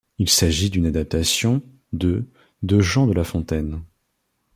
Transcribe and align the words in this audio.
Il 0.17 0.27
s'agit 0.31 0.71
d'une 0.71 0.87
adaptation 0.87 1.61
de 1.93 2.25
de 2.63 2.79
Jean 2.79 3.05
de 3.05 3.13
La 3.13 3.23
Fontaine. 3.23 3.83